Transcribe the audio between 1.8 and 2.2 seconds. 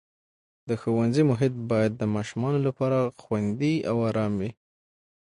د